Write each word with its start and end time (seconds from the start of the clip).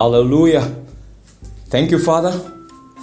Hallelujah. 0.00 0.74
Thank 1.66 1.92
you, 1.92 2.00
Father, 2.00 2.32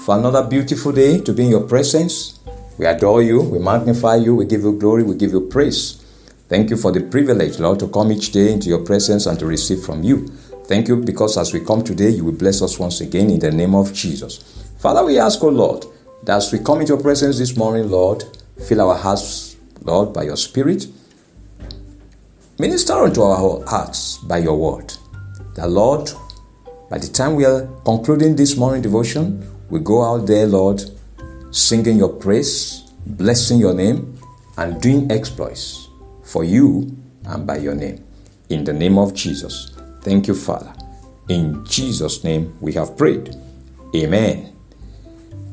for 0.06 0.18
another 0.18 0.44
beautiful 0.44 0.92
day 0.92 1.22
to 1.22 1.34
be 1.34 1.46
in 1.46 1.50
your 1.52 1.64
presence. 1.64 2.40
We 2.78 2.86
adore 2.86 3.22
you, 3.22 3.42
we 3.42 3.60
magnify 3.60 4.16
you, 4.18 4.36
we 4.36 4.46
give 4.46 4.62
you 4.62 4.78
glory, 4.78 5.04
we 5.04 5.16
give 5.16 5.32
you 5.32 5.48
praise. 5.48 6.04
Thank 6.50 6.70
you 6.70 6.76
for 6.76 6.92
the 6.92 7.00
privilege, 7.00 7.60
Lord, 7.60 7.80
to 7.80 7.88
come 7.88 8.12
each 8.12 8.34
day 8.34 8.52
into 8.52 8.68
your 8.68 8.84
presence 8.84 9.26
and 9.26 9.40
to 9.40 9.46
receive 9.46 9.82
from 9.84 10.04
you. 10.04 10.28
Thank 10.66 10.90
you 10.90 10.98
because 10.98 11.38
as 11.38 11.54
we 11.54 11.62
come 11.62 11.82
today, 11.82 12.10
you 12.10 12.26
will 12.26 12.34
bless 12.34 12.62
us 12.62 12.78
once 12.78 13.00
again 13.00 13.30
in 13.30 13.40
the 13.40 13.52
name 13.52 13.74
of 13.74 13.94
Jesus. 13.94 14.40
Father, 14.78 15.06
we 15.06 15.18
ask, 15.18 15.42
O 15.44 15.48
Lord, 15.48 15.86
that 16.24 16.38
as 16.38 16.52
we 16.52 16.60
come 16.60 16.82
into 16.82 16.94
your 16.94 17.02
presence 17.02 17.38
this 17.38 17.56
morning, 17.56 17.90
Lord, 17.90 18.26
fill 18.68 18.82
our 18.82 18.98
hearts, 18.98 19.56
Lord, 19.82 20.14
by 20.14 20.24
your 20.24 20.38
Spirit. 20.38 20.88
Minister 22.60 22.94
unto 22.94 23.22
our 23.22 23.66
hearts 23.66 24.18
by 24.18 24.40
your 24.40 24.58
word. 24.58 24.94
The 25.56 25.68
Lord, 25.68 26.12
by 26.92 26.98
the 26.98 27.08
time 27.08 27.36
we 27.36 27.46
are 27.46 27.70
concluding 27.86 28.36
this 28.36 28.58
morning 28.58 28.82
devotion, 28.82 29.48
we 29.70 29.80
go 29.80 30.04
out 30.04 30.28
there, 30.28 30.46
Lord, 30.46 30.84
singing 31.50 31.96
your 31.96 32.10
praise, 32.10 32.82
blessing 33.06 33.60
your 33.60 33.74
name, 33.74 34.20
and 34.58 34.82
doing 34.82 35.10
exploits 35.10 35.88
for 36.22 36.44
you 36.44 36.94
and 37.28 37.48
by 37.48 37.60
your 37.60 37.76
name. 37.76 38.04
In 38.50 38.66
the 38.66 38.74
name 38.74 38.98
of 38.98 39.14
Jesus. 39.14 39.72
Thank 40.02 40.28
you, 40.28 40.36
Father. 40.36 40.74
In 41.30 41.64
Jesus' 41.66 42.26
name 42.26 42.54
we 42.60 42.74
have 42.74 42.98
prayed. 42.98 43.38
Amen. 43.96 44.54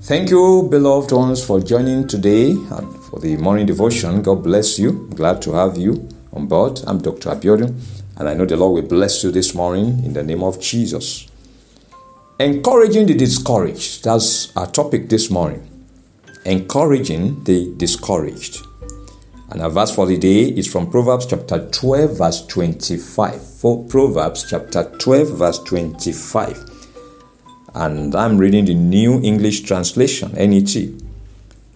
Thank 0.02 0.30
you, 0.30 0.66
beloved 0.68 1.12
ones, 1.12 1.44
for 1.44 1.60
joining 1.60 2.08
today 2.08 2.50
and 2.50 3.04
for 3.04 3.20
the 3.20 3.36
morning 3.36 3.66
devotion. 3.66 4.22
God 4.22 4.42
bless 4.42 4.76
you. 4.76 5.08
Glad 5.14 5.40
to 5.42 5.52
have 5.52 5.78
you 5.78 6.08
on 6.32 6.48
board. 6.48 6.80
I'm 6.84 6.98
Dr. 6.98 7.30
Abiodun, 7.30 7.80
and 8.16 8.28
I 8.28 8.34
know 8.34 8.44
the 8.44 8.56
Lord 8.56 8.82
will 8.82 8.88
bless 8.88 9.22
you 9.22 9.30
this 9.30 9.54
morning 9.54 10.04
in 10.04 10.14
the 10.14 10.24
name 10.24 10.42
of 10.42 10.60
Jesus. 10.60 11.27
Encouraging 12.40 13.06
the 13.06 13.14
discouraged. 13.14 14.04
That's 14.04 14.56
our 14.56 14.68
topic 14.68 15.08
this 15.08 15.28
morning. 15.28 15.68
Encouraging 16.44 17.42
the 17.42 17.74
discouraged. 17.76 18.64
And 19.50 19.60
our 19.60 19.68
verse 19.68 19.92
for 19.92 20.06
the 20.06 20.16
day 20.16 20.44
is 20.44 20.70
from 20.70 20.88
Proverbs 20.88 21.26
chapter 21.26 21.68
12, 21.68 22.18
verse 22.18 22.46
25. 22.46 23.44
For 23.44 23.82
Proverbs 23.86 24.46
chapter 24.48 24.84
12, 25.00 25.36
verse 25.36 25.58
25. 25.64 26.64
And 27.74 28.14
I'm 28.14 28.38
reading 28.38 28.66
the 28.66 28.74
New 28.74 29.20
English 29.20 29.62
Translation, 29.62 30.30
NET. 30.34 30.76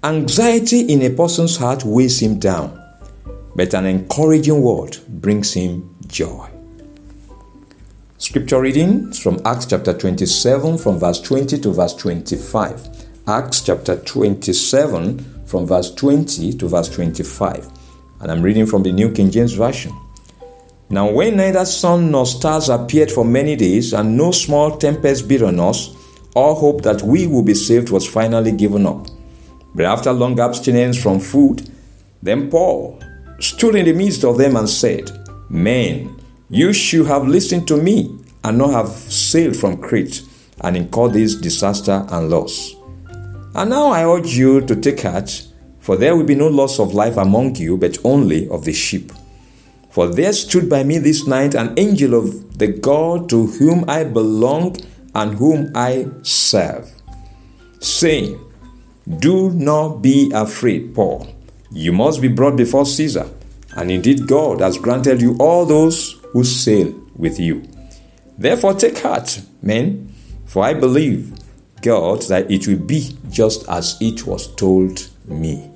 Anxiety 0.05 0.83
in 0.83 1.03
a 1.03 1.11
person's 1.11 1.57
heart 1.57 1.85
weighs 1.85 2.23
him 2.23 2.39
down, 2.39 2.81
but 3.57 3.75
an 3.75 3.87
encouraging 3.87 4.63
word 4.63 4.99
brings 5.09 5.55
him 5.55 5.97
joy. 6.07 6.52
Scripture 8.23 8.61
reading 8.61 9.13
from 9.13 9.41
Acts 9.45 9.67
chapter 9.67 9.93
27 9.93 10.79
from 10.79 10.97
verse 10.97 11.21
20 11.23 11.59
to 11.59 11.73
verse 11.73 11.93
25. 11.95 12.89
Acts 13.27 13.63
chapter 13.63 13.97
27 13.97 15.45
from 15.45 15.67
verse 15.67 15.93
20 15.93 16.53
to 16.53 16.69
verse 16.69 16.89
25. 16.89 17.69
And 18.21 18.31
I'm 18.31 18.41
reading 18.41 18.65
from 18.65 18.85
the 18.85 18.93
New 18.93 19.11
King 19.11 19.29
James 19.29 19.55
Version. 19.55 19.93
Now, 20.89 21.11
when 21.11 21.37
neither 21.37 21.65
sun 21.65 22.13
nor 22.13 22.25
stars 22.25 22.69
appeared 22.69 23.11
for 23.11 23.25
many 23.25 23.57
days, 23.57 23.93
and 23.93 24.17
no 24.17 24.31
small 24.31 24.79
tempest 24.79 25.27
beat 25.27 25.43
on 25.43 25.59
us, 25.59 25.91
all 26.37 26.55
hope 26.55 26.83
that 26.83 27.03
we 27.03 27.27
would 27.27 27.47
be 27.47 27.55
saved 27.55 27.91
was 27.91 28.09
finally 28.09 28.53
given 28.53 28.87
up. 28.87 29.09
But 29.75 29.87
after 29.87 30.13
long 30.13 30.39
abstinence 30.39 30.97
from 31.03 31.19
food, 31.19 31.69
then 32.23 32.51
Paul 32.51 33.03
stood 33.41 33.75
in 33.75 33.87
the 33.87 33.93
midst 33.93 34.25
of 34.25 34.39
them 34.39 34.55
and 34.55 34.69
said, 34.69 35.11
Men, 35.51 36.22
you 36.53 36.71
should 36.75 37.07
have 37.07 37.27
listened 37.27 37.67
to 37.67 37.79
me 37.79 38.15
and 38.45 38.59
not 38.59 38.73
have 38.73 38.89
sailed 38.89 39.57
from 39.57 39.79
Crete 39.79 40.23
and 40.61 40.77
incurred 40.77 41.15
this 41.15 41.35
disaster 41.35 42.05
and 42.11 42.29
loss. 42.29 42.75
And 43.55 43.71
now 43.71 43.87
I 43.89 44.05
urge 44.05 44.37
you 44.37 44.61
to 44.61 44.77
take 44.77 45.01
heart, 45.01 45.47
for 45.81 45.97
there 45.97 46.15
will 46.15 46.27
be 46.27 46.35
no 46.35 46.49
loss 46.49 46.79
of 46.79 46.93
life 46.93 47.17
among 47.17 47.57
you, 47.57 47.79
but 47.79 47.97
only 48.05 48.51
of 48.51 48.67
the 48.67 48.75
sheep. 48.75 49.13
For 49.89 50.07
there 50.07 50.33
stood 50.35 50.69
by 50.69 50.85
me 50.85 50.99
this 50.99 51.27
night 51.27 51.55
an 51.55 51.73
angel 51.79 52.13
of 52.15 52.59
the 52.59 52.69
God 52.69 53.31
to 53.31 53.47
whom 53.47 53.89
I 53.89 54.05
belong 54.05 54.77
and 55.15 55.33
whom 55.35 55.73
I 55.75 56.09
serve, 56.21 56.91
saying, 57.81 58.39
Do 59.09 59.51
not 59.53 60.03
be 60.03 60.31
afraid, 60.35 60.95
Paul. 60.95 61.35
You 61.71 61.93
must 61.93 62.21
be 62.21 62.29
brought 62.29 62.57
before 62.57 62.85
Caesar, 62.85 63.27
and 63.75 63.91
indeed 63.91 64.27
God 64.27 64.61
has 64.61 64.77
granted 64.77 65.23
you 65.23 65.35
all 65.39 65.65
those 65.65 66.22
who 66.33 66.45
sail 66.45 66.95
with 67.15 67.39
you. 67.39 67.63
Therefore, 68.39 68.75
take 68.75 68.99
heart, 68.99 69.43
men, 69.63 70.13
for 70.47 70.65
I 70.65 70.75
believe 70.75 71.33
God 71.83 72.23
that 72.23 72.51
it 72.51 72.67
will 72.67 72.79
be 72.79 73.17
just 73.31 73.69
as 73.69 73.97
it 74.01 74.27
was 74.27 74.55
told 74.55 75.09
me. 75.27 75.71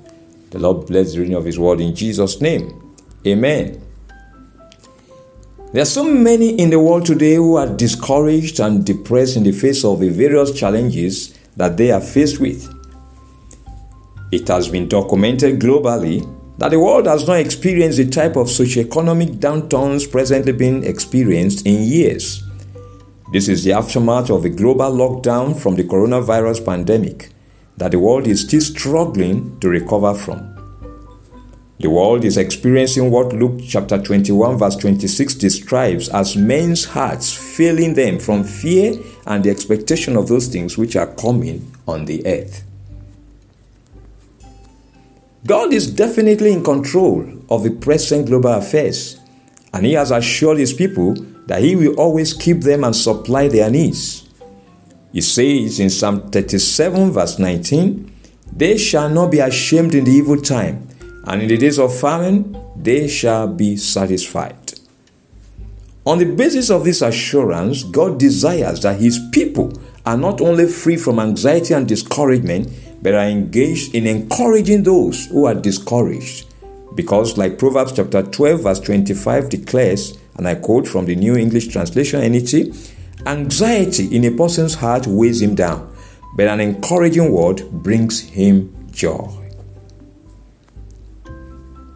The 0.51 0.59
Lord 0.59 0.87
bless 0.87 1.13
the 1.13 1.19
reading 1.19 1.35
of 1.35 1.45
His 1.45 1.59
word 1.59 1.81
in 1.81 1.95
Jesus' 1.95 2.41
name. 2.41 2.95
Amen. 3.25 3.81
There 5.73 5.81
are 5.81 5.85
so 5.85 6.03
many 6.03 6.51
in 6.57 6.69
the 6.69 6.79
world 6.79 7.05
today 7.05 7.35
who 7.35 7.57
are 7.57 7.67
discouraged 7.67 8.59
and 8.61 8.85
depressed 8.85 9.35
in 9.35 9.43
the 9.43 9.51
face 9.51 9.83
of 9.83 9.99
the 9.99 10.09
various 10.09 10.57
challenges 10.57 11.37
that 11.57 11.75
they 11.75 11.91
are 11.91 12.01
faced 12.01 12.39
with. 12.39 12.73
It 14.31 14.47
has 14.47 14.69
been 14.69 14.87
documented 14.87 15.59
globally 15.59 16.25
that 16.57 16.71
the 16.71 16.79
world 16.79 17.05
has 17.05 17.27
not 17.27 17.39
experienced 17.39 17.97
the 17.97 18.09
type 18.09 18.35
of 18.35 18.47
socioeconomic 18.47 19.39
downturns 19.39 20.09
presently 20.11 20.51
being 20.51 20.83
experienced 20.83 21.65
in 21.65 21.83
years. 21.83 22.43
This 23.31 23.47
is 23.47 23.63
the 23.63 23.73
aftermath 23.73 24.29
of 24.29 24.45
a 24.45 24.49
global 24.49 24.91
lockdown 24.91 25.59
from 25.59 25.75
the 25.75 25.83
coronavirus 25.83 26.65
pandemic 26.65 27.29
that 27.77 27.91
the 27.91 27.99
world 27.99 28.25
is 28.25 28.41
still 28.41 28.61
struggling 28.61 29.59
to 29.59 29.69
recover 29.69 30.13
from. 30.13 30.53
The 31.79 31.91
world 31.91 32.25
is 32.25 32.37
experiencing 32.37 33.11
what 33.11 33.33
Luke 33.33 33.61
chapter 33.67 34.01
21 34.01 34.57
verse 34.57 34.75
26 34.77 35.35
describes 35.35 36.09
as 36.09 36.35
men's 36.35 36.85
hearts 36.85 37.31
failing 37.55 37.93
them 37.93 38.17
from 38.17 38.43
fear 38.43 38.95
and 39.27 39.43
the 39.43 39.51
expectation 39.51 40.17
of 40.17 40.27
those 40.27 40.47
things 40.47 40.75
which 40.75 40.95
are 40.95 41.13
coming 41.13 41.71
on 41.87 42.05
the 42.05 42.25
earth. 42.25 42.66
God 45.45 45.73
is 45.73 45.91
definitely 45.91 46.51
in 46.51 46.63
control 46.63 47.25
of 47.49 47.63
the 47.63 47.71
present 47.71 48.27
global 48.27 48.53
affairs, 48.53 49.19
and 49.73 49.85
He 49.85 49.93
has 49.93 50.11
assured 50.11 50.57
His 50.57 50.73
people 50.73 51.13
that 51.45 51.61
He 51.61 51.75
will 51.75 51.95
always 51.95 52.33
keep 52.33 52.61
them 52.61 52.83
and 52.83 52.95
supply 52.95 53.47
their 53.47 53.69
needs. 53.69 54.27
He 55.13 55.21
says 55.21 55.79
in 55.79 55.89
Psalm 55.89 56.29
37, 56.31 57.11
verse 57.11 57.39
19, 57.39 58.11
They 58.51 58.77
shall 58.77 59.09
not 59.09 59.31
be 59.31 59.39
ashamed 59.39 59.95
in 59.95 60.03
the 60.03 60.11
evil 60.11 60.37
time, 60.41 60.87
and 61.25 61.41
in 61.41 61.47
the 61.47 61.57
days 61.57 61.79
of 61.79 61.97
famine 61.97 62.57
they 62.75 63.07
shall 63.07 63.47
be 63.47 63.77
satisfied. 63.77 64.55
On 66.05 66.17
the 66.17 66.25
basis 66.25 66.69
of 66.69 66.83
this 66.85 67.01
assurance, 67.01 67.83
God 67.83 68.17
desires 68.17 68.81
that 68.81 68.99
His 68.99 69.19
people 69.31 69.73
are 70.05 70.17
not 70.17 70.39
only 70.39 70.65
free 70.65 70.95
from 70.95 71.19
anxiety 71.19 71.73
and 71.73 71.87
discouragement, 71.87 72.69
but 73.07 73.15
are 73.15 73.29
engaged 73.29 73.95
in 73.95 74.05
encouraging 74.05 74.83
those 74.83 75.27
who 75.27 75.45
are 75.45 75.55
discouraged. 75.55 76.45
Because, 76.93 77.37
like 77.37 77.57
Proverbs 77.57 77.93
chapter 77.93 78.21
12, 78.21 78.63
verse 78.63 78.81
25 78.81 79.47
declares, 79.47 80.17
and 80.35 80.45
I 80.45 80.55
quote 80.55 80.89
from 80.89 81.05
the 81.05 81.15
New 81.15 81.37
English 81.37 81.69
Translation 81.69 82.29
NET, 82.29 82.53
anxiety 83.25 84.13
in 84.13 84.25
a 84.25 84.31
person's 84.31 84.75
heart 84.75 85.07
weighs 85.07 85.41
him 85.41 85.55
down, 85.55 85.95
but 86.35 86.49
an 86.49 86.59
encouraging 86.59 87.31
word 87.31 87.63
brings 87.71 88.19
him 88.19 88.75
joy. 88.91 89.33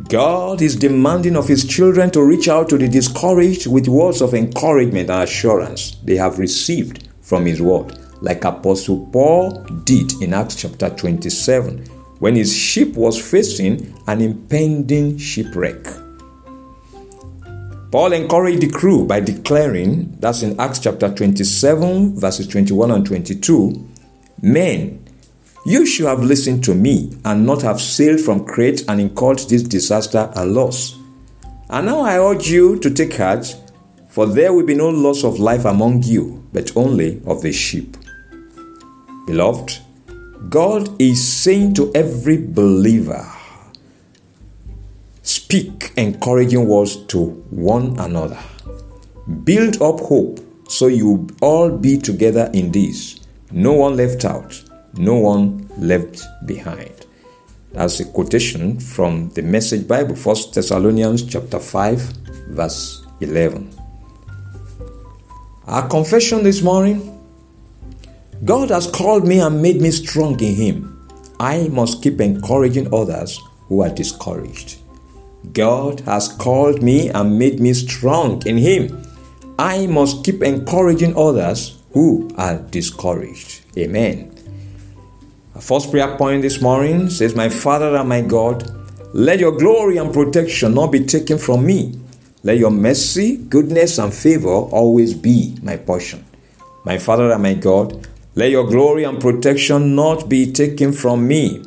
God 0.08 0.62
is 0.62 0.78
demanding 0.78 1.36
of 1.36 1.50
His 1.50 1.66
children 1.66 2.10
to 2.12 2.24
reach 2.24 2.48
out 2.48 2.70
to 2.70 2.78
the 2.78 2.88
discouraged 2.88 3.68
with 3.68 3.90
words 3.90 4.22
of 4.22 4.34
encouragement 4.34 5.10
and 5.10 5.24
assurance 5.24 5.98
they 6.06 6.16
have 6.16 6.40
received 6.40 7.10
from 7.20 7.46
His 7.46 7.62
Word, 7.62 7.98
like 8.22 8.44
Apostle 8.44 9.08
Paul 9.08 9.64
did 9.84 10.22
in 10.22 10.34
Acts 10.34 10.56
chapter 10.56 10.90
27 10.90 11.86
when 12.20 12.36
his 12.36 12.56
ship 12.56 12.94
was 12.94 13.20
facing 13.20 13.98
an 14.08 14.22
impending 14.22 15.18
shipwreck. 15.18 15.84
Paul 17.92 18.14
encouraged 18.14 18.62
the 18.62 18.70
crew 18.70 19.06
by 19.06 19.20
declaring, 19.20 20.16
that's 20.20 20.44
in 20.44 20.58
Acts 20.60 20.80
chapter 20.80 21.14
27, 21.14 22.18
verses 22.18 22.48
21 22.48 22.92
and 22.92 23.06
22, 23.06 23.90
Men, 24.42 25.04
you 25.66 25.86
should 25.86 26.06
have 26.06 26.24
listened 26.24 26.64
to 26.64 26.74
me 26.74 27.12
and 27.26 27.46
not 27.46 27.62
have 27.64 27.82
sailed 27.82 28.22
from 28.22 28.46
Crete 28.46 28.84
and 28.88 29.02
incurred 29.02 29.40
this 29.40 29.64
disaster 29.64 30.32
and 30.36 30.54
loss. 30.54 30.98
And 31.70 31.86
now 31.86 32.02
I 32.02 32.18
urge 32.18 32.50
you 32.50 32.80
to 32.80 32.90
take 32.90 33.18
heart, 33.18 33.56
for 34.10 34.26
there 34.26 34.54
will 34.54 34.66
be 34.66 34.76
no 34.76 34.90
loss 34.90 35.24
of 35.24 35.40
life 35.40 35.66
among 35.66 36.04
you, 36.04 36.48
but 36.54 36.76
only 36.78 37.22
of 37.26 37.42
the 37.42 37.52
sheep. 37.52 37.98
Beloved, 39.26 39.80
God 40.50 41.00
is 41.00 41.26
saying 41.26 41.76
to 41.76 41.92
every 41.94 42.38
believer, 42.38 43.26
speak 45.22 45.92
encouraging 45.96 46.68
words 46.68 46.96
to 47.08 47.26
one 47.52 48.00
another. 48.00 48.40
Build 49.44 49.82
up 49.82 50.00
hope 50.00 50.40
so 50.68 50.88
you 50.88 51.28
all 51.42 51.70
be 51.70 51.98
together 51.98 52.50
in 52.54 52.72
this. 52.72 53.20
No 53.52 53.74
one 53.74 53.96
left 53.96 54.26
out, 54.26 54.64
no 54.94 55.16
one 55.16 55.70
left 55.78 56.24
behind. 56.46 57.06
That's 57.74 58.00
a 58.00 58.06
quotation 58.06 58.80
from 58.80 59.30
the 59.30 59.44
Message 59.44 59.88
Bible, 59.88 60.16
1 60.16 60.36
Thessalonians 60.54 61.24
chapter 61.24 61.60
5, 61.60 62.00
verse 62.50 63.06
11. 63.20 63.70
Our 65.68 65.88
confession 65.88 66.44
this 66.44 66.62
morning 66.62 67.21
God 68.44 68.72
has 68.72 68.88
called 68.88 69.28
me 69.28 69.40
and 69.40 69.62
made 69.62 69.80
me 69.80 69.92
strong 69.92 70.40
in 70.42 70.56
Him. 70.56 71.08
I 71.40 71.68
must 71.68 72.02
keep 72.02 72.20
encouraging 72.20 72.92
others 72.92 73.40
who 73.68 73.82
are 73.82 73.90
discouraged. 73.90 74.80
God 75.54 76.00
has 76.02 76.28
called 76.28 76.82
me 76.82 77.10
and 77.10 77.38
made 77.38 77.60
me 77.60 77.74
strong 77.74 78.42
in 78.48 78.58
Him. 78.58 79.06
I 79.60 79.86
must 79.86 80.24
keep 80.24 80.42
encouraging 80.42 81.16
others 81.16 81.80
who 81.94 82.32
are 82.36 82.58
discouraged. 82.58 83.62
Amen. 83.78 84.34
Our 85.54 85.62
first 85.62 85.92
prayer 85.92 86.18
point 86.18 86.42
this 86.42 86.62
morning 86.62 87.12
says, 87.12 87.36
My 87.36 87.50
Father 87.50 87.96
and 87.96 88.10
my 88.10 88.22
God, 88.22 88.68
let 89.14 89.40
your 89.40 89.52
glory 89.52 89.98
and 89.98 90.12
protection 90.12 90.74
not 90.74 90.92
be 90.92 91.06
taken 91.06 91.38
from 91.38 91.64
me. 91.64 92.00
Let 92.42 92.58
your 92.58 92.72
mercy, 92.72 93.38
goodness, 93.38 94.00
and 94.00 94.12
favor 94.12 94.50
always 94.50 95.14
be 95.14 95.58
my 95.62 95.78
portion. 95.78 96.26
My 96.86 96.98
Father 96.98 97.32
and 97.32 97.44
my 97.44 97.54
God, 97.54 98.08
let 98.36 98.50
your 98.50 98.68
glory 98.68 99.04
and 99.04 99.20
protection 99.20 99.96
not 99.96 100.30
be 100.30 100.52
taken 100.52 100.94
from 100.94 101.28
me. 101.28 101.64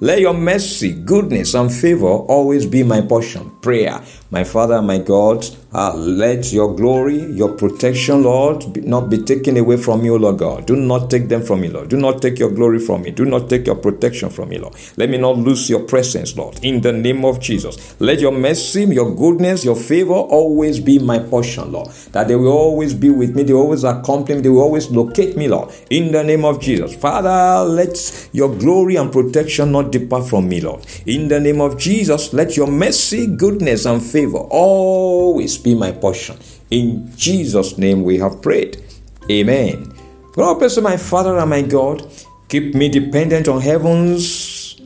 Let 0.00 0.20
your 0.20 0.34
mercy, 0.34 0.92
goodness, 0.92 1.54
and 1.54 1.72
favor 1.72 2.06
always 2.06 2.66
be 2.66 2.82
my 2.82 3.00
portion. 3.00 3.55
Prayer. 3.66 4.00
My 4.30 4.44
Father, 4.44 4.80
my 4.80 4.98
God, 4.98 5.44
uh, 5.72 5.92
let 5.94 6.52
your 6.52 6.74
glory, 6.74 7.22
your 7.32 7.52
protection, 7.52 8.22
Lord, 8.22 8.72
be, 8.72 8.80
not 8.80 9.10
be 9.10 9.18
taken 9.18 9.56
away 9.56 9.76
from 9.76 10.04
you, 10.04 10.16
Lord 10.16 10.38
God. 10.38 10.66
Do 10.66 10.76
not 10.76 11.10
take 11.10 11.28
them 11.28 11.42
from 11.42 11.60
me, 11.60 11.68
Lord. 11.68 11.88
Do 11.88 11.96
not 11.96 12.22
take 12.22 12.38
your 12.38 12.50
glory 12.50 12.78
from 12.78 13.02
me. 13.02 13.10
Do 13.10 13.24
not 13.24 13.50
take 13.50 13.66
your 13.66 13.74
protection 13.76 14.30
from 14.30 14.50
me, 14.50 14.58
Lord. 14.58 14.74
Let 14.96 15.10
me 15.10 15.18
not 15.18 15.36
lose 15.38 15.68
your 15.68 15.80
presence, 15.80 16.36
Lord. 16.36 16.58
In 16.62 16.80
the 16.80 16.92
name 16.92 17.24
of 17.24 17.40
Jesus. 17.40 18.00
Let 18.00 18.20
your 18.20 18.32
mercy, 18.32 18.84
your 18.84 19.14
goodness, 19.14 19.64
your 19.64 19.76
favor 19.76 20.14
always 20.14 20.80
be 20.80 20.98
my 20.98 21.18
portion, 21.18 21.72
Lord. 21.72 21.88
That 22.12 22.28
they 22.28 22.36
will 22.36 22.52
always 22.52 22.94
be 22.94 23.10
with 23.10 23.34
me. 23.34 23.42
They 23.42 23.52
always 23.52 23.84
accompany 23.84 24.36
me. 24.36 24.42
They 24.42 24.48
will 24.48 24.62
always 24.62 24.90
locate 24.90 25.36
me, 25.36 25.48
Lord. 25.48 25.74
In 25.90 26.12
the 26.12 26.22
name 26.22 26.44
of 26.44 26.60
Jesus. 26.60 26.94
Father, 26.94 27.68
let 27.68 28.28
your 28.32 28.54
glory 28.54 28.96
and 28.96 29.12
protection 29.12 29.72
not 29.72 29.92
depart 29.92 30.28
from 30.28 30.48
me, 30.48 30.60
Lord. 30.60 30.86
In 31.04 31.28
the 31.28 31.40
name 31.40 31.60
of 31.60 31.76
Jesus, 31.76 32.32
let 32.32 32.56
your 32.56 32.68
mercy, 32.68 33.26
goodness, 33.56 33.86
and 33.86 34.02
favor 34.02 34.38
always 34.38 35.56
be 35.56 35.74
my 35.74 35.90
portion. 35.90 36.36
In 36.70 37.10
Jesus' 37.16 37.78
name 37.78 38.02
we 38.02 38.18
have 38.18 38.42
prayed. 38.42 38.82
Amen. 39.30 39.94
God 40.32 40.58
bless 40.58 40.78
my 40.78 40.98
Father 40.98 41.38
and 41.38 41.48
my 41.48 41.62
God. 41.62 42.06
Keep 42.48 42.74
me 42.74 42.90
dependent 42.90 43.48
on 43.48 43.62
heaven's 43.62 44.78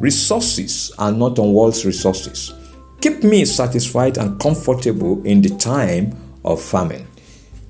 resources 0.00 0.90
and 0.98 1.18
not 1.18 1.38
on 1.38 1.52
world's 1.52 1.84
resources. 1.84 2.54
Keep 3.02 3.24
me 3.24 3.44
satisfied 3.44 4.16
and 4.16 4.40
comfortable 4.40 5.22
in 5.26 5.42
the 5.42 5.50
time 5.58 6.16
of 6.46 6.62
famine. 6.62 7.06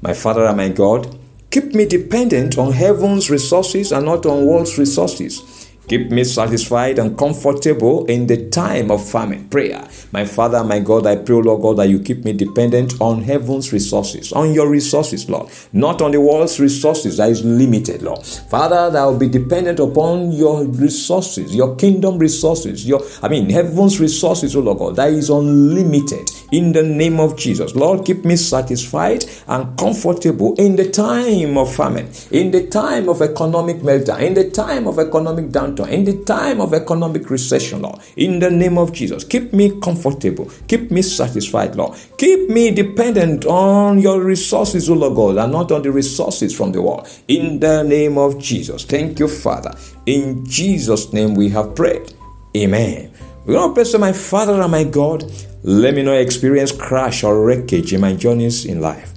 My 0.03 0.15
Father 0.15 0.45
and 0.45 0.56
my 0.56 0.69
God, 0.69 1.19
keep 1.51 1.75
me 1.75 1.85
dependent 1.85 2.59
on 2.59 2.73
heaven's 2.73 3.29
resources 3.29 3.91
and 3.91 4.06
not 4.06 4.25
on 4.25 4.47
world's 4.47 4.79
resources. 4.79 5.64
Keep 5.87 6.11
me 6.11 6.25
satisfied 6.25 6.99
and 6.99 7.19
comfortable 7.19 8.07
in 8.07 8.27
the 8.27 8.49
time 8.49 8.91
of 8.91 9.07
famine. 9.07 9.47
Prayer. 9.51 9.87
My 10.13 10.25
Father, 10.25 10.65
my 10.65 10.79
God, 10.79 11.07
I 11.07 11.17
pray, 11.17 11.37
Lord 11.37 11.61
God, 11.61 11.77
that 11.77 11.91
you 11.91 12.01
keep 12.01 12.25
me 12.25 12.33
dependent 12.33 12.99
on 13.03 13.23
heaven's 13.23 13.71
resources, 13.71 14.33
on 14.33 14.55
your 14.55 14.71
resources, 14.71 15.29
Lord, 15.29 15.51
not 15.75 16.01
on 16.01 16.13
the 16.13 16.21
world's 16.23 16.59
resources 16.59 17.19
that 17.19 17.29
is 17.29 17.45
limited, 17.45 18.01
Lord. 18.01 18.25
Father, 18.25 18.91
that 18.91 19.05
will 19.05 19.19
be 19.19 19.29
dependent 19.29 19.79
upon 19.79 20.33
your 20.33 20.65
resources, 20.65 21.55
your 21.55 21.77
kingdom 21.77 22.17
resources, 22.17 22.87
your, 22.87 23.03
I 23.23 23.29
mean, 23.29 23.51
heaven's 23.51 24.01
resources, 24.01 24.57
oh 24.57 24.61
Lord 24.61 24.79
God, 24.79 24.97
that 24.97 25.13
is 25.13 25.29
unlimited 25.29 26.31
in 26.51 26.73
the 26.73 26.83
name 26.83 27.21
of 27.21 27.37
Jesus. 27.37 27.75
Lord, 27.75 28.07
keep 28.07 28.25
me 28.25 28.37
satisfied 28.37 29.27
and 29.49 29.79
comfortable 29.79 30.55
in 30.55 30.77
the 30.77 30.91
time 30.91 31.59
of 31.59 31.75
famine, 31.75 32.11
in 32.31 32.53
the 32.53 32.69
time 32.69 33.11
of 33.11 33.21
economic 33.21 33.79
meltdown, 33.79 34.23
in 34.23 34.33
the 34.33 34.49
time 34.49 34.87
of 34.87 34.99
economic 34.99 35.47
downturn 35.47 35.74
in 35.81 36.05
the 36.05 36.23
time 36.25 36.61
of 36.61 36.73
economic 36.73 37.31
recession, 37.31 37.82
Lord, 37.82 38.00
in 38.17 38.38
the 38.38 38.50
name 38.50 38.79
of 38.79 38.93
Jesus, 38.93 39.25
keep 39.25 39.53
me 39.53 39.81
comfortable, 39.81 40.50
keep 40.69 40.91
me 40.91 41.03
satisfied, 41.03 41.76
Lord. 41.76 41.99
Keep 42.19 42.50
me 42.50 42.71
dependent 42.71 43.44
on 43.47 43.99
your 43.99 44.23
resources, 44.23 44.88
O 44.88 44.94
Lord 44.94 45.15
God, 45.15 45.44
and 45.44 45.53
not 45.53 45.73
on 45.73 45.82
the 45.82 45.93
resources 45.93 46.56
from 46.56 46.73
the 46.73 46.81
world. 46.81 47.09
In 47.29 47.61
the 47.61 47.82
name 47.82 48.19
of 48.19 48.38
Jesus. 48.38 48.85
Thank 48.85 49.19
you, 49.19 49.29
Father. 49.29 49.75
In 50.06 50.44
Jesus' 50.47 51.12
name 51.12 51.35
we 51.35 51.49
have 51.50 51.75
prayed. 51.75 52.12
Amen. 52.56 53.12
We're 53.47 53.59
to 53.59 53.75
pray 53.75 53.85
to 53.85 53.99
my 53.99 54.12
Father 54.12 54.61
and 54.61 54.70
my 54.70 54.85
God. 54.85 55.31
Let 55.62 55.94
me 55.94 56.03
not 56.03 56.17
experience 56.17 56.73
crash 56.73 57.25
or 57.25 57.44
wreckage 57.44 57.93
in 57.93 58.00
my 58.00 58.15
journeys 58.15 58.65
in 58.65 58.81
life. 58.81 59.12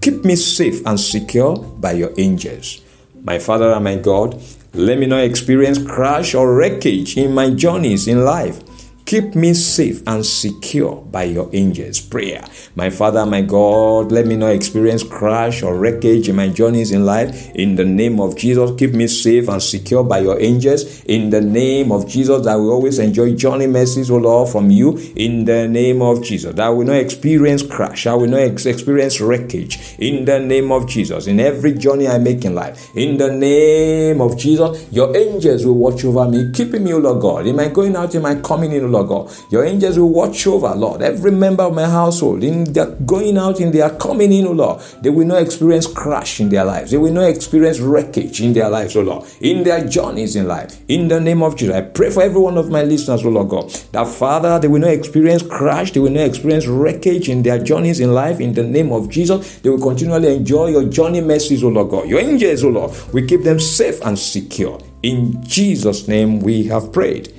Keep 0.00 0.24
me 0.24 0.36
safe 0.36 0.84
and 0.86 0.98
secure 0.98 1.56
by 1.56 1.92
your 1.92 2.12
angels. 2.18 2.80
My 3.22 3.38
Father 3.38 3.72
and 3.72 3.84
my 3.84 3.96
God, 3.96 4.40
let 4.78 4.96
me 4.96 5.06
not 5.06 5.24
experience 5.24 5.82
crash 5.84 6.34
or 6.34 6.54
wreckage 6.54 7.16
in 7.16 7.34
my 7.34 7.50
journeys 7.50 8.06
in 8.06 8.24
life. 8.24 8.62
Keep 9.08 9.36
me 9.36 9.54
safe 9.54 10.02
and 10.06 10.26
secure 10.26 10.96
by 10.96 11.22
your 11.22 11.48
angels. 11.54 11.98
Prayer. 11.98 12.44
My 12.74 12.90
Father, 12.90 13.24
my 13.24 13.40
God, 13.40 14.12
let 14.12 14.26
me 14.26 14.36
not 14.36 14.50
experience 14.50 15.02
crash 15.02 15.62
or 15.62 15.78
wreckage 15.78 16.28
in 16.28 16.36
my 16.36 16.50
journeys 16.50 16.92
in 16.92 17.06
life. 17.06 17.50
In 17.54 17.76
the 17.76 17.86
name 17.86 18.20
of 18.20 18.36
Jesus, 18.36 18.70
keep 18.78 18.92
me 18.92 19.06
safe 19.06 19.48
and 19.48 19.62
secure 19.62 20.04
by 20.04 20.18
your 20.18 20.38
angels. 20.38 21.02
In 21.04 21.30
the 21.30 21.40
name 21.40 21.90
of 21.90 22.06
Jesus, 22.06 22.46
I 22.46 22.56
will 22.56 22.70
always 22.70 22.98
enjoy 22.98 23.34
journey 23.34 23.66
mercies, 23.66 24.10
O 24.10 24.18
Lord, 24.18 24.50
from 24.50 24.68
you. 24.68 24.98
In 25.16 25.46
the 25.46 25.66
name 25.66 26.02
of 26.02 26.22
Jesus, 26.22 26.54
that 26.56 26.68
will 26.68 26.84
not 26.84 26.96
experience 26.96 27.62
crash. 27.62 28.06
I 28.06 28.12
will 28.12 28.28
not 28.28 28.40
ex- 28.40 28.66
experience 28.66 29.22
wreckage. 29.22 29.96
In 29.98 30.26
the 30.26 30.38
name 30.38 30.70
of 30.70 30.86
Jesus, 30.86 31.28
in 31.28 31.40
every 31.40 31.72
journey 31.72 32.08
I 32.08 32.18
make 32.18 32.44
in 32.44 32.54
life. 32.54 32.94
In 32.94 33.16
the 33.16 33.32
name 33.32 34.20
of 34.20 34.36
Jesus, 34.36 34.86
your 34.92 35.16
angels 35.16 35.64
will 35.64 35.76
watch 35.76 36.04
over 36.04 36.28
me, 36.28 36.52
keeping 36.52 36.84
me, 36.84 36.92
O 36.92 36.98
Lord 36.98 37.22
God. 37.22 37.46
In 37.46 37.56
my 37.56 37.68
going 37.68 37.96
out, 37.96 38.14
in 38.14 38.20
my 38.20 38.34
coming 38.34 38.72
in, 38.72 38.84
O 38.84 38.86
Lord 38.86 38.97
Lord 38.98 39.08
God. 39.08 39.52
Your 39.52 39.64
angels 39.64 39.98
will 39.98 40.12
watch 40.12 40.46
over, 40.46 40.74
Lord, 40.74 41.02
every 41.02 41.30
member 41.30 41.64
of 41.64 41.74
my 41.74 41.86
household 41.86 42.42
in 42.42 42.64
their 42.72 42.86
going 42.86 43.38
out, 43.38 43.60
in 43.60 43.72
their 43.72 43.90
coming 43.90 44.32
in, 44.32 44.46
O 44.46 44.52
Lord. 44.52 44.80
They 45.02 45.10
will 45.10 45.26
not 45.26 45.42
experience 45.42 45.86
crash 45.86 46.40
in 46.40 46.48
their 46.48 46.64
lives. 46.64 46.90
They 46.90 46.96
will 46.96 47.12
not 47.12 47.28
experience 47.28 47.80
wreckage 47.80 48.40
in 48.40 48.52
their 48.52 48.68
lives, 48.68 48.96
O 48.96 49.02
Lord, 49.02 49.28
in 49.40 49.64
their 49.64 49.86
journeys 49.86 50.36
in 50.36 50.46
life. 50.46 50.78
In 50.88 51.08
the 51.08 51.20
name 51.20 51.42
of 51.42 51.56
Jesus, 51.56 51.74
I 51.74 51.82
pray 51.82 52.10
for 52.10 52.22
every 52.22 52.40
one 52.40 52.58
of 52.58 52.70
my 52.70 52.82
listeners, 52.82 53.24
O 53.24 53.28
Lord 53.28 53.48
God, 53.48 53.70
that 53.92 54.06
Father, 54.06 54.58
they 54.58 54.68
will 54.68 54.80
not 54.80 54.90
experience 54.90 55.42
crash, 55.42 55.92
they 55.92 56.00
will 56.00 56.10
not 56.10 56.26
experience 56.26 56.66
wreckage 56.66 57.28
in 57.28 57.42
their 57.42 57.58
journeys 57.58 58.00
in 58.00 58.12
life. 58.12 58.40
In 58.40 58.54
the 58.54 58.62
name 58.62 58.92
of 58.92 59.08
Jesus, 59.08 59.58
they 59.60 59.70
will 59.70 59.80
continually 59.80 60.34
enjoy 60.34 60.68
your 60.68 60.84
journey 60.84 61.20
mercies, 61.20 61.62
O 61.62 61.68
Lord 61.68 61.90
God. 61.90 62.08
Your 62.08 62.20
angels, 62.20 62.64
O 62.64 62.68
Lord, 62.68 62.92
we 63.12 63.26
keep 63.26 63.42
them 63.42 63.60
safe 63.60 64.00
and 64.04 64.18
secure. 64.18 64.80
In 65.02 65.42
Jesus' 65.44 66.08
name 66.08 66.40
we 66.40 66.64
have 66.64 66.92
prayed. 66.92 67.32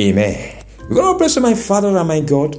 Amen. 0.00 0.55
Pray 0.88 1.28
to 1.28 1.40
my 1.40 1.54
Father 1.54 1.96
and 1.96 2.06
my 2.06 2.20
God. 2.20 2.56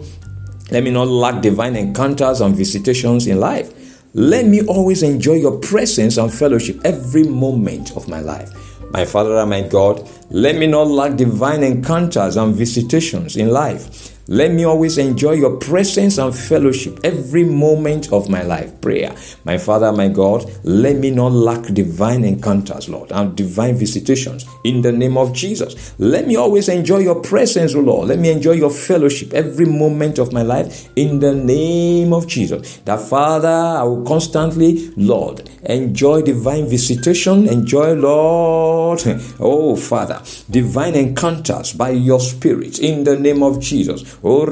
Let 0.69 0.83
me 0.83 0.91
not 0.91 1.07
lack 1.07 1.41
divine 1.41 1.77
encounters 1.77 2.41
and 2.41 2.53
visitations 2.53 3.25
in 3.25 3.39
life. 3.39 4.03
Let 4.13 4.45
me 4.45 4.65
always 4.65 5.01
enjoy 5.01 5.35
your 5.35 5.59
presence 5.59 6.17
and 6.17 6.33
fellowship 6.33 6.81
every 6.83 7.23
moment 7.23 7.95
of 7.95 8.09
my 8.09 8.19
life. 8.19 8.51
My 8.91 9.05
Father 9.05 9.37
and 9.37 9.49
my 9.49 9.61
God, 9.61 10.09
let 10.29 10.57
me 10.57 10.67
not 10.67 10.87
lack 10.87 11.15
divine 11.15 11.63
encounters 11.63 12.35
and 12.35 12.53
visitations 12.53 13.37
in 13.37 13.49
life. 13.49 14.16
Let 14.29 14.51
me 14.51 14.65
always 14.65 14.97
enjoy 14.97 15.33
your 15.33 15.55
presence 15.55 16.17
and 16.17 16.35
fellowship 16.35 16.99
every 17.05 17.45
moment 17.45 18.11
of 18.11 18.29
my 18.29 18.41
life. 18.41 18.81
Prayer. 18.81 19.15
My 19.45 19.57
Father, 19.57 19.93
my 19.93 20.09
God, 20.09 20.51
let 20.65 20.97
me 20.97 21.11
not 21.11 21.31
lack 21.31 21.63
divine 21.73 22.25
encounters, 22.25 22.89
Lord, 22.89 23.13
and 23.13 23.37
divine 23.37 23.75
visitations 23.75 24.45
in 24.65 24.81
the 24.81 24.91
name 24.91 25.17
of 25.17 25.31
Jesus. 25.31 25.97
Let 25.97 26.27
me 26.27 26.35
always 26.35 26.67
enjoy 26.67 26.97
your 26.97 27.21
presence, 27.21 27.73
O 27.73 27.79
Lord. 27.79 28.09
Let 28.09 28.19
me 28.19 28.29
enjoy 28.29 28.53
your 28.53 28.69
fellowship 28.69 29.33
every 29.33 29.65
moment 29.65 30.19
of 30.19 30.33
my 30.33 30.41
life 30.41 30.89
in 30.97 31.19
the 31.19 31.33
name 31.33 32.11
of 32.11 32.27
Jesus. 32.27 32.79
That 32.79 32.99
Father, 32.99 33.47
I 33.47 33.83
will 33.83 34.03
constantly, 34.03 34.91
Lord, 34.97 35.49
enjoy 35.63 36.23
divine 36.23 36.67
visitation, 36.67 37.47
enjoy, 37.47 37.93
Lord, 37.93 39.01
oh 39.39 39.77
Father, 39.77 40.21
divine 40.49 40.95
encounters 40.95 41.71
by 41.71 41.91
your 41.91 42.19
Spirit 42.19 42.79
in 42.79 43.05
the 43.05 43.17
name 43.17 43.41
of 43.41 43.61
Jesus. 43.61 44.16
Oh, 44.23 44.43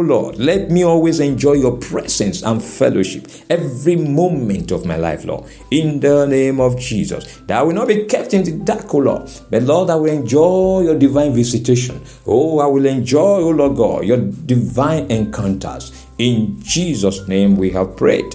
Lord, 0.00 0.38
let 0.38 0.70
me 0.70 0.84
always 0.84 1.20
enjoy 1.20 1.52
your 1.54 1.76
presence 1.76 2.42
and 2.42 2.62
fellowship 2.62 3.28
every 3.50 3.96
moment 3.96 4.70
of 4.70 4.86
my 4.86 4.96
life, 4.96 5.24
Lord. 5.24 5.44
In 5.70 6.00
the 6.00 6.26
name 6.26 6.60
of 6.60 6.78
Jesus. 6.78 7.40
That 7.46 7.58
I 7.58 7.62
will 7.62 7.74
not 7.74 7.88
be 7.88 8.04
kept 8.04 8.32
in 8.32 8.44
the 8.44 8.52
dark, 8.52 8.94
oh 8.94 8.98
Lord. 8.98 9.30
But 9.50 9.64
Lord, 9.64 9.90
I 9.90 9.96
will 9.96 10.10
enjoy 10.10 10.82
your 10.82 10.98
divine 10.98 11.34
visitation. 11.34 12.00
Oh, 12.26 12.58
I 12.58 12.66
will 12.66 12.86
enjoy, 12.86 13.40
oh 13.40 13.50
Lord 13.50 13.76
God, 13.76 14.04
your 14.04 14.18
divine 14.18 15.10
encounters. 15.10 16.06
In 16.18 16.60
Jesus' 16.62 17.28
name 17.28 17.56
we 17.56 17.70
have 17.70 17.96
prayed. 17.96 18.34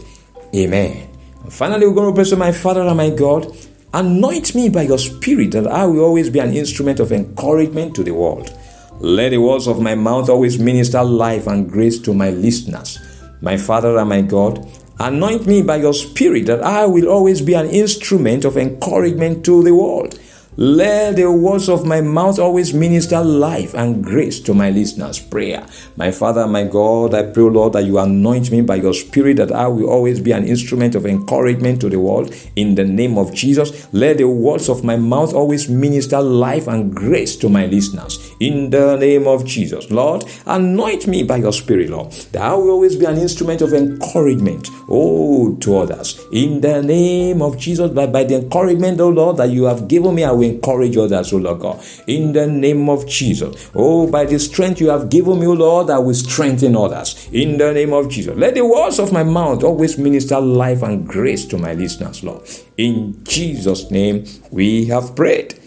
Amen. 0.55 1.09
And 1.43 1.51
finally, 1.51 1.87
we're 1.87 1.95
going 1.95 2.13
to 2.13 2.15
pray 2.15 2.29
to 2.29 2.35
my 2.35 2.51
Father 2.51 2.81
and 2.81 2.97
my 2.97 3.09
God. 3.09 3.51
Anoint 3.93 4.55
me 4.55 4.69
by 4.69 4.83
your 4.83 4.97
Spirit 4.97 5.51
that 5.51 5.67
I 5.67 5.85
will 5.85 6.01
always 6.01 6.29
be 6.29 6.39
an 6.39 6.53
instrument 6.53 6.99
of 6.99 7.11
encouragement 7.11 7.95
to 7.95 8.03
the 8.03 8.13
world. 8.13 8.57
Let 9.03 9.29
the 9.29 9.39
words 9.39 9.65
of 9.65 9.81
my 9.81 9.95
mouth 9.95 10.29
always 10.29 10.59
minister 10.59 11.03
life 11.03 11.47
and 11.47 11.67
grace 11.67 11.97
to 12.01 12.13
my 12.13 12.29
listeners. 12.29 12.99
My 13.41 13.57
Father 13.57 13.97
and 13.97 14.07
my 14.07 14.21
God, 14.21 14.63
anoint 14.99 15.47
me 15.47 15.63
by 15.63 15.77
your 15.77 15.95
Spirit 15.95 16.45
that 16.45 16.61
I 16.61 16.85
will 16.85 17.07
always 17.07 17.41
be 17.41 17.55
an 17.55 17.67
instrument 17.67 18.45
of 18.45 18.57
encouragement 18.57 19.43
to 19.45 19.63
the 19.63 19.73
world. 19.73 20.19
Let 20.55 21.15
the 21.15 21.31
words 21.31 21.67
of 21.67 21.83
my 21.83 22.01
mouth 22.01 22.37
always 22.37 22.75
minister 22.75 23.23
life 23.23 23.73
and 23.73 24.03
grace 24.03 24.39
to 24.41 24.53
my 24.53 24.69
listeners. 24.69 25.17
Prayer. 25.17 25.65
My 25.95 26.11
Father, 26.11 26.45
my 26.45 26.65
God, 26.65 27.15
I 27.15 27.23
pray, 27.23 27.43
Lord, 27.43 27.73
that 27.73 27.85
you 27.85 27.97
anoint 27.97 28.51
me 28.51 28.61
by 28.61 28.75
your 28.75 28.93
Spirit, 28.93 29.37
that 29.37 29.51
I 29.51 29.67
will 29.67 29.89
always 29.89 30.19
be 30.19 30.33
an 30.33 30.45
instrument 30.45 30.93
of 30.93 31.07
encouragement 31.07 31.81
to 31.81 31.89
the 31.89 31.99
world. 31.99 32.35
In 32.55 32.75
the 32.75 32.83
name 32.83 33.17
of 33.17 33.33
Jesus, 33.33 33.91
let 33.93 34.17
the 34.17 34.27
words 34.27 34.69
of 34.69 34.83
my 34.83 34.97
mouth 34.97 35.33
always 35.33 35.69
minister 35.69 36.21
life 36.21 36.67
and 36.67 36.93
grace 36.93 37.35
to 37.37 37.49
my 37.49 37.65
listeners. 37.65 38.30
In 38.41 38.71
the 38.71 38.95
name 38.95 39.27
of 39.27 39.45
Jesus, 39.45 39.91
Lord, 39.91 40.25
anoint 40.47 41.05
me 41.05 41.21
by 41.21 41.35
your 41.37 41.53
Spirit, 41.53 41.91
Lord, 41.91 42.11
that 42.31 42.41
I 42.41 42.55
will 42.55 42.71
always 42.71 42.95
be 42.95 43.05
an 43.05 43.17
instrument 43.17 43.61
of 43.61 43.71
encouragement, 43.71 44.67
oh, 44.89 45.55
to 45.57 45.77
others. 45.77 46.25
In 46.31 46.59
the 46.59 46.81
name 46.81 47.43
of 47.43 47.59
Jesus, 47.59 47.91
by, 47.91 48.07
by 48.07 48.23
the 48.23 48.37
encouragement, 48.37 48.99
oh 48.99 49.09
Lord, 49.09 49.37
that 49.37 49.51
you 49.51 49.65
have 49.65 49.87
given 49.87 50.15
me, 50.15 50.23
I 50.23 50.31
will 50.31 50.49
encourage 50.49 50.97
others, 50.97 51.31
O 51.33 51.37
Lord 51.37 51.59
God. 51.59 51.85
In 52.07 52.33
the 52.33 52.47
name 52.47 52.89
of 52.89 53.07
Jesus. 53.07 53.69
Oh, 53.75 54.09
by 54.09 54.25
the 54.25 54.39
strength 54.39 54.81
you 54.81 54.89
have 54.89 55.11
given 55.11 55.39
me, 55.39 55.45
O 55.45 55.53
Lord, 55.53 55.91
I 55.91 55.99
will 55.99 56.15
strengthen 56.15 56.75
others. 56.75 57.29
In 57.31 57.59
the 57.59 57.71
name 57.73 57.93
of 57.93 58.09
Jesus. 58.09 58.35
Let 58.35 58.55
the 58.55 58.65
words 58.65 58.97
of 58.97 59.13
my 59.13 59.23
mouth 59.23 59.63
always 59.63 59.99
minister 59.99 60.41
life 60.41 60.81
and 60.81 61.07
grace 61.07 61.45
to 61.45 61.59
my 61.59 61.73
listeners, 61.73 62.23
Lord. 62.23 62.41
In 62.75 63.23
Jesus' 63.23 63.91
name 63.91 64.25
we 64.49 64.85
have 64.85 65.15
prayed. 65.15 65.59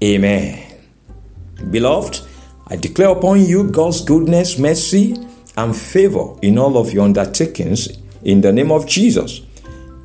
Amen. 0.00 0.63
Beloved, 1.70 2.20
I 2.66 2.76
declare 2.76 3.10
upon 3.10 3.44
you 3.44 3.64
God's 3.70 4.02
goodness, 4.02 4.58
mercy, 4.58 5.16
and 5.56 5.76
favor 5.76 6.34
in 6.42 6.58
all 6.58 6.76
of 6.76 6.92
your 6.92 7.04
undertakings 7.04 7.88
in 8.24 8.40
the 8.40 8.52
name 8.52 8.72
of 8.72 8.86
Jesus. 8.86 9.42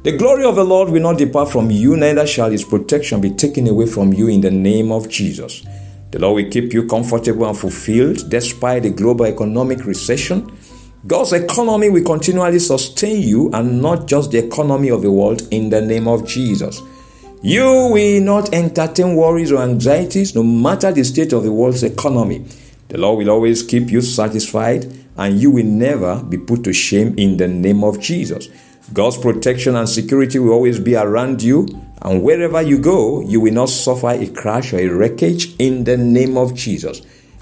The 0.04 0.16
glory 0.16 0.46
of 0.46 0.56
the 0.56 0.64
Lord 0.64 0.90
will 0.90 1.02
not 1.02 1.18
depart 1.18 1.52
from 1.52 1.70
you, 1.72 1.98
neither 1.98 2.26
shall 2.26 2.50
his 2.50 2.64
protection 2.64 3.20
be 3.20 3.32
taken 3.32 3.68
away 3.68 3.86
from 3.86 4.14
you 4.14 4.28
in 4.28 4.42
the 4.42 4.52
name 4.52 4.92
of 4.92 5.10
Jesus. 5.10 5.64
The 6.12 6.20
Lord 6.20 6.36
will 6.44 6.52
keep 6.52 6.74
you 6.74 6.88
comfortable 6.88 7.48
and 7.48 7.58
fulfilled 7.58 8.30
despite 8.30 8.84
the 8.84 8.92
global 8.92 9.26
economic 9.26 9.86
recession. 9.86 10.50
God's 11.06 11.34
economy 11.34 11.90
will 11.90 12.04
continually 12.04 12.60
sustain 12.60 13.22
you 13.22 13.50
and 13.54 13.82
not 13.82 14.08
just 14.08 14.32
the 14.32 14.46
economy 14.46 14.90
of 14.90 15.02
the 15.02 15.12
world 15.12 15.48
in 15.52 15.70
the 15.70 15.82
name 15.82 16.08
of 16.08 16.26
Jesus. 16.28 16.82
You 17.42 17.88
will 17.94 18.22
not 18.22 18.54
entertain 18.54 19.16
worries 19.16 19.54
or 19.54 19.62
anxieties 19.62 20.36
no 20.36 20.44
matter 20.44 20.92
the 20.92 21.06
state 21.06 21.32
of 21.32 21.44
the 21.44 21.54
world's 21.54 21.84
economy. 21.84 22.46
The 22.90 22.98
Lord 22.98 23.20
will 23.20 23.30
always 23.30 23.64
keep 23.64 23.90
you 23.90 24.02
satisfied 24.02 24.94
and 25.16 25.40
you 25.40 25.50
will 25.50 25.66
never 25.66 26.22
be 26.22 26.38
put 26.38 26.66
to 26.66 26.74
shame 26.74 27.18
in 27.18 27.38
the 27.38 27.48
name 27.48 27.82
of 27.86 28.02
Jesus. 28.02 28.50
God's 28.92 29.18
protection 29.18 29.78
and 29.78 29.88
security 29.88 30.38
will 30.38 30.52
always 30.52 30.80
be 30.80 30.96
around 30.96 31.44
you, 31.44 31.68
and 32.02 32.24
wherever 32.24 32.62
you 32.62 32.80
go, 32.80 33.22
you 33.22 33.40
will 33.40 33.54
not 33.54 33.70
suffer 33.70 34.10
a 34.10 34.28
crash 34.28 34.74
or 34.74 34.80
a 34.80 34.88
wreckage 34.88 35.56
in 35.60 35.84
the 35.84 35.96
name 35.96 36.38
of 36.38 36.56
Jesus. 36.56 37.02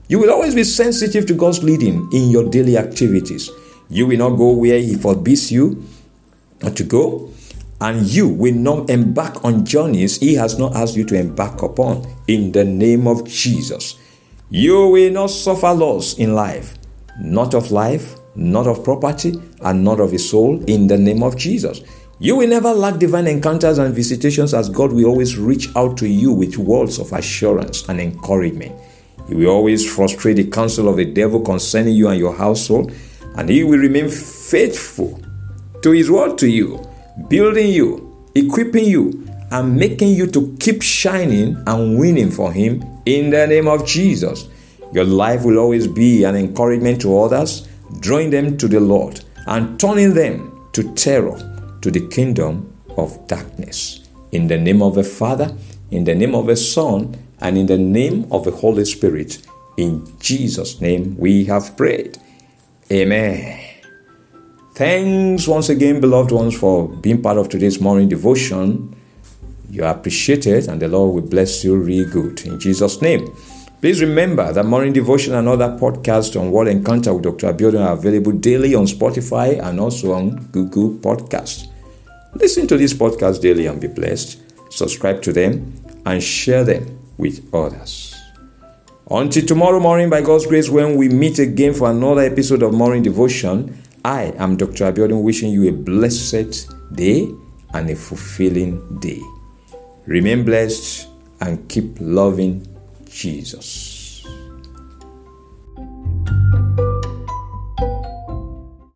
You 0.09 0.19
will 0.19 0.29
always 0.29 0.55
be 0.55 0.63
sensitive 0.63 1.25
to 1.27 1.33
God's 1.33 1.63
leading 1.63 2.09
in 2.11 2.29
your 2.29 2.49
daily 2.49 2.77
activities. 2.77 3.49
You 3.89 4.07
will 4.07 4.17
not 4.17 4.31
go 4.31 4.51
where 4.51 4.79
He 4.79 4.95
forbids 4.95 5.51
you 5.51 5.83
not 6.61 6.75
to 6.75 6.83
go, 6.83 7.31
and 7.81 8.07
you 8.07 8.27
will 8.27 8.53
not 8.53 8.89
embark 8.89 9.43
on 9.45 9.65
journeys 9.65 10.17
He 10.17 10.33
has 10.35 10.57
not 10.57 10.75
asked 10.75 10.95
you 10.95 11.05
to 11.05 11.15
embark 11.15 11.61
upon 11.61 12.07
in 12.27 12.51
the 12.51 12.63
name 12.63 13.07
of 13.07 13.25
Jesus. 13.25 13.97
You 14.49 14.87
will 14.87 15.11
not 15.11 15.27
suffer 15.27 15.73
loss 15.73 16.17
in 16.17 16.33
life, 16.33 16.77
not 17.19 17.53
of 17.53 17.71
life, 17.71 18.15
not 18.35 18.67
of 18.67 18.83
property, 18.83 19.33
and 19.61 19.83
not 19.83 19.99
of 19.99 20.11
his 20.11 20.29
soul, 20.29 20.63
in 20.65 20.87
the 20.87 20.97
name 20.97 21.23
of 21.23 21.35
Jesus. 21.35 21.81
You 22.19 22.35
will 22.35 22.47
never 22.47 22.71
lack 22.73 22.97
divine 22.97 23.27
encounters 23.27 23.77
and 23.77 23.93
visitations 23.93 24.53
as 24.53 24.69
God 24.69 24.91
will 24.91 25.05
always 25.05 25.37
reach 25.37 25.69
out 25.75 25.97
to 25.97 26.07
you 26.07 26.31
with 26.31 26.57
words 26.57 26.97
of 26.97 27.11
assurance 27.13 27.87
and 27.89 27.99
encouragement. 27.99 28.79
He 29.27 29.35
will 29.35 29.47
always 29.47 29.87
frustrate 29.87 30.37
the 30.37 30.49
counsel 30.49 30.87
of 30.87 30.97
the 30.97 31.05
devil 31.05 31.41
concerning 31.41 31.93
you 31.93 32.07
and 32.07 32.17
your 32.17 32.33
household, 32.33 32.93
and 33.35 33.49
he 33.49 33.63
will 33.63 33.79
remain 33.79 34.09
faithful 34.09 35.21
to 35.81 35.91
his 35.91 36.09
word 36.09 36.37
to 36.39 36.47
you, 36.47 36.79
building 37.27 37.71
you, 37.71 38.25
equipping 38.35 38.85
you, 38.85 39.27
and 39.51 39.75
making 39.75 40.09
you 40.09 40.27
to 40.27 40.55
keep 40.59 40.81
shining 40.81 41.61
and 41.67 41.97
winning 41.97 42.31
for 42.31 42.51
him 42.51 42.83
in 43.05 43.29
the 43.29 43.47
name 43.47 43.67
of 43.67 43.85
Jesus. 43.85 44.49
Your 44.93 45.05
life 45.05 45.43
will 45.43 45.57
always 45.57 45.87
be 45.87 46.23
an 46.23 46.35
encouragement 46.35 47.01
to 47.01 47.19
others 47.19 47.67
drawing 47.99 48.29
them 48.29 48.57
to 48.57 48.67
the 48.67 48.79
Lord 48.79 49.23
and 49.47 49.79
turning 49.79 50.13
them 50.13 50.69
to 50.73 50.93
terror 50.93 51.37
to 51.81 51.91
the 51.91 52.05
kingdom 52.07 52.73
of 52.97 53.27
darkness. 53.27 54.01
In 54.31 54.47
the 54.47 54.57
name 54.57 54.81
of 54.81 54.95
the 54.95 55.03
Father, 55.03 55.55
in 55.91 56.03
the 56.03 56.15
name 56.15 56.35
of 56.35 56.47
the 56.47 56.55
Son, 56.55 57.15
and 57.39 57.57
in 57.57 57.67
the 57.67 57.77
name 57.77 58.27
of 58.31 58.43
the 58.43 58.51
Holy 58.51 58.83
Spirit, 58.83 59.45
in 59.77 60.05
Jesus' 60.19 60.81
name 60.81 61.15
we 61.17 61.45
have 61.45 61.77
prayed. 61.77 62.17
Amen. 62.91 63.66
Thanks 64.77 65.47
once 65.47 65.69
again, 65.69 65.99
beloved 65.99 66.31
ones, 66.31 66.55
for 66.55 66.87
being 66.87 67.19
part 67.19 67.39
of 67.39 67.49
today's 67.49 67.81
morning 67.81 68.07
devotion. 68.07 68.95
You 69.71 69.83
are 69.83 69.91
appreciated, 69.91 70.67
and 70.67 70.79
the 70.79 70.87
Lord 70.87 71.15
will 71.15 71.27
bless 71.27 71.63
you 71.63 71.75
really 71.75 72.07
good. 72.07 72.45
In 72.45 72.59
Jesus' 72.59 73.01
name. 73.01 73.35
Please 73.81 74.01
remember 74.01 74.53
that 74.53 74.65
morning 74.67 74.93
devotion 74.93 75.33
and 75.33 75.47
other 75.47 75.75
podcasts 75.79 76.39
on 76.39 76.51
Word 76.51 76.67
Encounter 76.67 77.11
with 77.11 77.23
Dr. 77.23 77.51
Abiodun 77.51 77.83
are 77.83 77.93
available 77.93 78.33
daily 78.33 78.75
on 78.75 78.85
Spotify 78.85 79.59
and 79.59 79.79
also 79.79 80.11
on 80.11 80.45
Google 80.51 80.91
Podcasts. 80.91 81.69
Listen 82.35 82.67
to 82.67 82.77
these 82.77 82.93
podcasts 82.93 83.41
daily 83.41 83.65
and 83.65 83.81
be 83.81 83.87
blessed. 83.87 84.39
Subscribe 84.69 85.23
to 85.23 85.33
them 85.33 85.73
and 86.05 86.21
share 86.21 86.63
them 86.63 86.99
with 87.17 87.51
others. 87.51 88.15
Until 89.09 89.43
tomorrow 89.43 89.79
morning, 89.79 90.11
by 90.11 90.21
God's 90.21 90.45
grace, 90.45 90.69
when 90.69 90.97
we 90.97 91.09
meet 91.09 91.39
again 91.39 91.73
for 91.73 91.89
another 91.89 92.21
episode 92.21 92.61
of 92.61 92.75
Morning 92.75 93.01
Devotion, 93.01 93.81
I 94.05 94.33
am 94.37 94.57
Dr. 94.57 94.91
Abiodun 94.91 95.21
wishing 95.21 95.51
you 95.51 95.67
a 95.69 95.71
blessed 95.71 96.69
day 96.95 97.27
and 97.73 97.89
a 97.89 97.95
fulfilling 97.95 98.99
day. 98.99 99.21
Remain 100.05 100.45
blessed 100.45 101.07
and 101.41 101.67
keep 101.67 101.97
loving 101.99 102.65
Jesus. 103.09 103.96